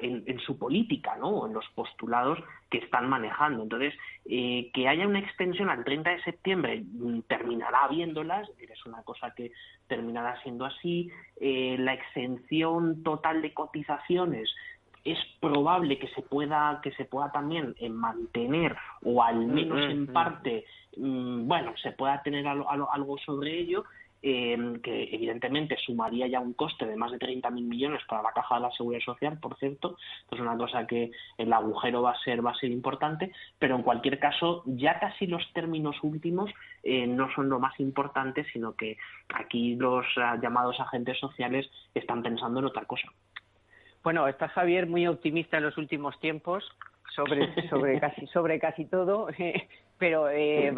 en, 0.00 0.38
su 0.40 0.58
política, 0.58 1.16
¿no? 1.16 1.46
En 1.46 1.52
los 1.52 1.66
postulados 1.74 2.38
que 2.70 2.78
están 2.78 3.08
manejando. 3.08 3.62
Entonces, 3.62 3.94
eh, 4.24 4.70
que 4.72 4.88
haya 4.88 5.06
una 5.06 5.18
extensión 5.18 5.68
al 5.68 5.84
30 5.84 6.10
de 6.10 6.22
septiembre 6.22 6.82
mm, 6.82 7.20
terminará 7.28 7.84
habiéndolas, 7.84 8.48
es 8.58 8.86
una 8.86 9.02
cosa 9.02 9.34
que 9.34 9.52
terminará 9.86 10.40
siendo 10.42 10.64
así. 10.64 11.10
Eh, 11.40 11.76
la 11.78 11.94
exención 11.94 13.02
total 13.02 13.42
de 13.42 13.52
cotizaciones 13.52 14.48
es 15.06 15.18
probable 15.40 15.98
que 15.98 16.08
se 16.08 16.22
pueda 16.22 16.80
que 16.82 16.90
se 16.92 17.04
pueda 17.04 17.30
también 17.30 17.74
eh, 17.78 17.88
mantener 17.88 18.76
o 19.04 19.22
al 19.22 19.46
menos 19.46 19.90
en 19.90 20.06
parte 20.08 20.64
mm, 20.96 21.46
bueno 21.46 21.72
se 21.76 21.92
pueda 21.92 22.22
tener 22.22 22.46
algo, 22.46 23.16
sobre 23.24 23.58
ello 23.58 23.84
eh, 24.22 24.80
que 24.82 25.14
evidentemente 25.14 25.76
sumaría 25.76 26.26
ya 26.26 26.40
un 26.40 26.54
coste 26.54 26.86
de 26.86 26.96
más 26.96 27.12
de 27.12 27.18
30.000 27.18 27.50
millones 27.52 28.02
para 28.08 28.22
la 28.22 28.32
caja 28.32 28.56
de 28.56 28.62
la 28.62 28.72
seguridad 28.72 29.04
social 29.04 29.38
por 29.38 29.56
cierto. 29.58 29.96
Es 30.30 30.40
una 30.40 30.56
cosa 30.56 30.86
que 30.86 31.12
el 31.38 31.52
agujero 31.52 32.02
va 32.02 32.12
a 32.12 32.22
ser 32.24 32.44
va 32.44 32.50
a 32.50 32.58
ser 32.58 32.70
importante 32.70 33.30
pero 33.60 33.76
en 33.76 33.82
cualquier 33.82 34.18
caso 34.18 34.64
ya 34.66 34.98
casi 34.98 35.28
los 35.28 35.42
términos 35.52 35.96
últimos 36.02 36.50
eh, 36.82 37.06
no 37.06 37.32
son 37.34 37.48
lo 37.48 37.60
más 37.60 37.78
importante 37.78 38.44
sino 38.52 38.74
que 38.74 38.96
aquí 39.32 39.76
los 39.76 40.04
ah, 40.16 40.36
llamados 40.42 40.80
agentes 40.80 41.18
sociales 41.20 41.70
están 41.94 42.22
pensando 42.24 42.58
en 42.58 42.66
otra 42.66 42.84
cosa 42.86 43.12
bueno, 44.06 44.28
está 44.28 44.46
Javier 44.46 44.86
muy 44.86 45.04
optimista 45.08 45.56
en 45.56 45.64
los 45.64 45.76
últimos 45.78 46.16
tiempos 46.20 46.62
sobre, 47.12 47.52
sobre 47.68 47.98
casi 47.98 48.24
sobre 48.28 48.60
casi 48.60 48.84
todo, 48.84 49.26
pero 49.98 50.30
eh, 50.30 50.72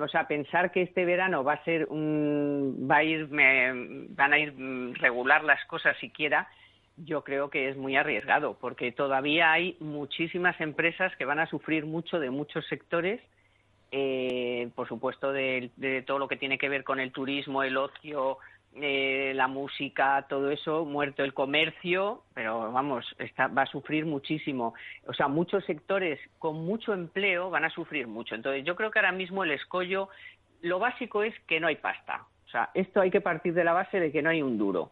o 0.00 0.08
sea, 0.08 0.26
pensar 0.26 0.72
que 0.72 0.82
este 0.82 1.04
verano 1.04 1.44
va 1.44 1.52
a 1.52 1.64
ser 1.64 1.86
un, 1.90 2.88
va 2.90 2.96
a 2.96 3.04
ir, 3.04 3.28
van 3.28 4.32
a 4.32 4.36
ir 4.36 4.52
mm, 4.52 4.94
regular 4.94 5.44
las 5.44 5.64
cosas 5.66 5.96
siquiera, 5.98 6.48
yo 6.96 7.22
creo 7.22 7.50
que 7.50 7.68
es 7.68 7.76
muy 7.76 7.94
arriesgado, 7.94 8.58
porque 8.60 8.90
todavía 8.90 9.52
hay 9.52 9.76
muchísimas 9.78 10.60
empresas 10.60 11.14
que 11.14 11.24
van 11.24 11.38
a 11.38 11.46
sufrir 11.46 11.86
mucho 11.86 12.18
de 12.18 12.30
muchos 12.30 12.66
sectores. 12.66 13.20
Eh, 13.92 14.70
por 14.74 14.88
supuesto, 14.88 15.32
de, 15.32 15.70
todo 16.04 16.18
lo 16.18 16.26
que 16.26 16.36
tiene 16.36 16.58
que 16.58 16.68
ver 16.68 16.82
con 16.82 16.98
el 16.98 17.12
turismo, 17.12 17.62
el 17.62 17.76
ocio, 17.76 18.38
eh, 18.74 19.32
la 19.34 19.48
música, 19.48 20.24
todo 20.28 20.50
eso, 20.50 20.84
muerto 20.84 21.22
el 21.22 21.34
comercio, 21.34 22.22
pero 22.34 22.72
vamos, 22.72 23.04
está, 23.18 23.48
va 23.48 23.62
a 23.62 23.66
sufrir 23.66 24.06
muchísimo. 24.06 24.74
O 25.06 25.12
sea, 25.12 25.28
muchos 25.28 25.64
sectores 25.66 26.18
con 26.38 26.64
mucho 26.64 26.94
empleo 26.94 27.50
van 27.50 27.64
a 27.64 27.70
sufrir 27.70 28.06
mucho. 28.06 28.34
Entonces, 28.34 28.64
yo 28.64 28.74
creo 28.74 28.90
que 28.90 28.98
ahora 28.98 29.12
mismo 29.12 29.44
el 29.44 29.50
escollo, 29.50 30.08
lo 30.62 30.78
básico 30.78 31.22
es 31.22 31.38
que 31.46 31.60
no 31.60 31.66
hay 31.66 31.76
pasta. 31.76 32.24
O 32.46 32.50
sea, 32.50 32.70
esto 32.74 33.00
hay 33.00 33.10
que 33.10 33.20
partir 33.20 33.52
de 33.54 33.64
la 33.64 33.72
base 33.72 34.00
de 34.00 34.10
que 34.10 34.22
no 34.22 34.30
hay 34.30 34.40
un 34.40 34.56
duro. 34.56 34.90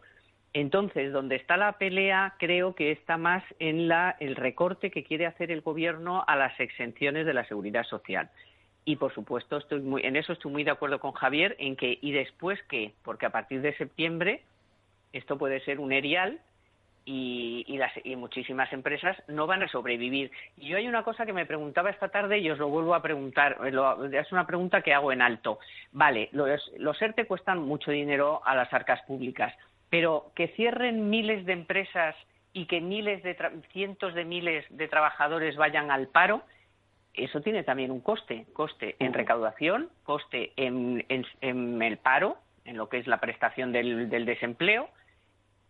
Entonces, 0.53 1.13
donde 1.13 1.37
está 1.37 1.57
la 1.57 1.73
pelea, 1.73 2.35
creo 2.37 2.75
que 2.75 2.91
está 2.91 3.17
más 3.17 3.43
en 3.59 3.87
la, 3.87 4.15
el 4.19 4.35
recorte 4.35 4.91
que 4.91 5.03
quiere 5.03 5.25
hacer 5.25 5.49
el 5.49 5.61
gobierno 5.61 6.23
a 6.27 6.35
las 6.35 6.59
exenciones 6.59 7.25
de 7.25 7.33
la 7.33 7.45
seguridad 7.45 7.83
social. 7.85 8.29
Y 8.83 8.95
por 8.95 9.13
supuesto, 9.13 9.57
estoy 9.57 9.81
muy, 9.81 10.01
en 10.03 10.15
eso 10.15 10.33
estoy 10.33 10.51
muy 10.51 10.63
de 10.63 10.71
acuerdo 10.71 10.99
con 10.99 11.11
Javier, 11.11 11.55
en 11.59 11.75
que, 11.75 11.99
¿y 12.01 12.11
después 12.11 12.59
qué? 12.69 12.93
Porque 13.03 13.25
a 13.25 13.29
partir 13.29 13.61
de 13.61 13.75
septiembre 13.77 14.41
esto 15.13 15.37
puede 15.37 15.59
ser 15.61 15.79
un 15.79 15.91
erial 15.91 16.39
y, 17.05 17.65
y, 17.67 17.77
las, 17.77 17.91
y 18.03 18.15
muchísimas 18.15 18.71
empresas 18.73 19.17
no 19.27 19.47
van 19.47 19.63
a 19.63 19.67
sobrevivir. 19.67 20.31
Y 20.57 20.69
yo 20.69 20.77
hay 20.77 20.87
una 20.87 21.03
cosa 21.03 21.25
que 21.25 21.33
me 21.33 21.45
preguntaba 21.45 21.89
esta 21.89 22.09
tarde 22.09 22.39
y 22.39 22.49
os 22.49 22.59
lo 22.59 22.69
vuelvo 22.69 22.95
a 22.95 23.01
preguntar, 23.01 23.57
es 24.13 24.31
una 24.31 24.47
pregunta 24.47 24.81
que 24.81 24.93
hago 24.93 25.11
en 25.11 25.21
alto. 25.21 25.59
Vale, 25.91 26.29
los, 26.31 26.71
los 26.77 27.01
ERTE 27.01 27.25
cuestan 27.25 27.59
mucho 27.59 27.91
dinero 27.91 28.41
a 28.45 28.55
las 28.55 28.71
arcas 28.73 29.01
públicas, 29.03 29.53
pero 29.89 30.31
que 30.35 30.49
cierren 30.49 31.09
miles 31.09 31.45
de 31.45 31.53
empresas 31.53 32.15
y 32.53 32.65
que 32.65 32.81
miles 32.81 33.23
de 33.23 33.37
cientos 33.71 34.13
de 34.13 34.25
miles 34.25 34.65
de 34.69 34.87
trabajadores 34.87 35.55
vayan 35.55 35.91
al 35.91 36.07
paro, 36.07 36.43
eso 37.13 37.41
tiene 37.41 37.63
también 37.63 37.91
un 37.91 37.99
coste, 37.99 38.45
coste 38.53 38.95
en 38.99 39.13
recaudación, 39.13 39.89
coste 40.03 40.53
en, 40.55 41.05
el 41.09 41.97
paro, 41.97 42.37
en 42.65 42.77
lo 42.77 42.89
que 42.89 42.99
es 42.99 43.07
la 43.07 43.19
prestación 43.19 43.71
del, 43.71 44.09
desempleo 44.25 44.89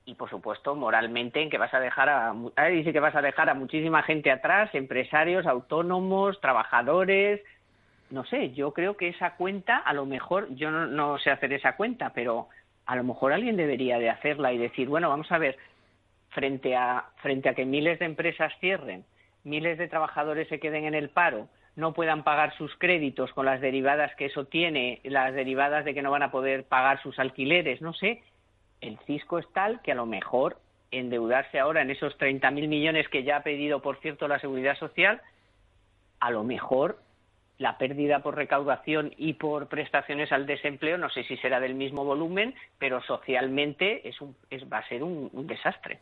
y 0.06 0.16
por 0.16 0.30
supuesto 0.30 0.76
moralmente 0.76 1.42
en 1.42 1.50
que 1.50 1.60
vas 1.60 1.74
a 1.74 1.80
dejar 1.80 2.10
a 2.10 2.34
dice 2.70 2.92
que 2.92 3.00
vas 3.00 3.16
a 3.16 3.22
dejar 3.22 3.50
a 3.50 3.54
muchísima 3.54 4.02
gente 4.04 4.32
atrás, 4.32 4.74
empresarios, 4.74 5.46
autónomos, 5.46 6.42
trabajadores, 6.42 7.42
no 8.10 8.26
sé, 8.26 8.52
yo 8.52 8.74
creo 8.74 8.98
que 8.98 9.10
esa 9.10 9.36
cuenta 9.36 9.78
a 9.78 9.94
lo 9.94 10.06
mejor 10.06 10.54
yo 10.56 10.70
no, 10.72 10.88
no 10.88 11.18
sé 11.20 11.32
hacer 11.32 11.54
esa 11.54 11.76
cuenta, 11.76 12.12
pero 12.14 12.50
a 12.86 12.96
lo 12.96 13.04
mejor 13.04 13.32
alguien 13.32 13.58
debería 13.58 14.00
de 14.00 14.10
hacerla 14.10 14.54
y 14.54 14.58
decir, 14.58 14.90
bueno, 14.90 15.10
vamos 15.10 15.32
a 15.32 15.38
ver, 15.38 15.58
frente 16.30 16.76
a 16.76 17.06
frente 17.18 17.50
a 17.50 17.54
que 17.54 17.66
miles 17.66 18.00
de 18.00 18.06
empresas 18.06 18.52
cierren, 18.60 19.06
miles 19.44 19.78
de 19.78 19.88
trabajadores 19.88 20.48
se 20.48 20.60
queden 20.60 20.86
en 20.86 20.96
el 20.96 21.10
paro, 21.10 21.48
no 21.76 21.94
puedan 21.94 22.24
pagar 22.24 22.56
sus 22.58 22.76
créditos 22.78 23.32
con 23.34 23.46
las 23.46 23.62
derivadas 23.62 24.14
que 24.16 24.26
eso 24.26 24.46
tiene, 24.46 25.00
las 25.04 25.34
derivadas 25.34 25.86
de 25.86 25.94
que 25.94 26.02
no 26.02 26.12
van 26.12 26.24
a 26.24 26.32
poder 26.32 26.66
pagar 26.66 27.02
sus 27.02 27.18
alquileres, 27.20 27.82
no 27.82 27.94
sé, 27.94 28.22
el 28.82 28.98
cisco 29.06 29.40
es 29.40 29.52
tal 29.54 29.82
que 29.82 29.92
a 29.92 29.96
lo 29.96 30.06
mejor 30.06 30.58
endeudarse 30.92 31.60
ahora 31.60 31.82
en 31.82 31.92
esos 31.92 32.18
30.000 32.18 32.68
millones 32.68 33.08
que 33.08 33.24
ya 33.24 33.38
ha 33.38 33.44
pedido, 33.44 33.82
por 33.82 33.98
cierto, 34.02 34.28
la 34.28 34.40
Seguridad 34.40 34.78
Social, 34.78 35.22
a 36.20 36.32
lo 36.32 36.44
mejor 36.44 37.00
la 37.62 37.78
pérdida 37.78 38.20
por 38.20 38.36
recaudación 38.36 39.14
y 39.18 39.34
por 39.34 39.68
prestaciones 39.68 40.32
al 40.32 40.48
desempleo, 40.48 40.98
no 40.98 41.10
sé 41.10 41.24
si 41.24 41.38
será 41.38 41.60
del 41.60 41.76
mismo 41.76 42.04
volumen, 42.04 42.56
pero 42.80 43.02
socialmente 43.04 44.08
es 44.10 44.20
un, 44.20 44.36
es, 44.50 44.64
va 44.72 44.80
a 44.80 44.88
ser 44.88 45.04
un, 45.04 45.30
desastre. 45.46 46.00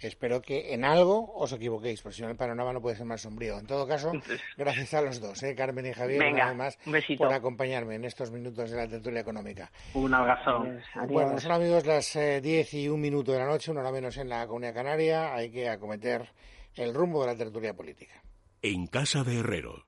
Espero 0.00 0.42
que 0.42 0.74
en 0.74 0.84
algo 0.84 1.32
os 1.34 1.52
equivoquéis, 1.52 2.02
porque 2.02 2.16
si 2.16 2.22
no 2.22 2.28
el 2.28 2.36
panorama 2.36 2.72
no 2.72 2.80
puede 2.80 2.96
ser 2.96 3.06
más 3.06 3.22
sombrío. 3.22 3.58
En 3.58 3.66
todo 3.66 3.86
caso, 3.86 4.12
gracias 4.56 4.94
a 4.94 5.02
los 5.02 5.20
dos, 5.20 5.42
¿eh? 5.42 5.54
Carmen 5.54 5.86
y 5.86 5.92
Javier, 5.92 6.20
Venga, 6.20 6.46
además, 6.46 6.78
por 7.16 7.32
acompañarme 7.32 7.96
en 7.96 8.04
estos 8.04 8.30
minutos 8.30 8.70
de 8.70 8.76
la 8.76 8.88
tertulia 8.88 9.20
económica. 9.20 9.70
Un 9.94 10.14
abrazo. 10.14 10.64
Bueno, 11.08 11.38
son 11.38 11.52
amigos 11.52 11.86
las 11.86 12.16
eh, 12.16 12.40
10 12.40 12.74
y 12.74 12.88
un 12.88 13.00
minuto 13.00 13.32
de 13.32 13.38
la 13.38 13.46
noche, 13.46 13.70
una 13.70 13.80
hora 13.80 13.92
menos 13.92 14.16
en 14.16 14.28
la 14.28 14.46
Comunidad 14.46 14.74
Canaria. 14.74 15.34
Hay 15.34 15.50
que 15.50 15.68
acometer 15.68 16.28
el 16.74 16.94
rumbo 16.94 17.22
de 17.22 17.26
la 17.28 17.36
tertulia 17.36 17.74
política. 17.74 18.22
En 18.62 18.86
casa 18.86 19.24
de 19.24 19.40
Herrero 19.40 19.86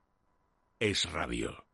es 0.79 1.11
radio. 1.11 1.66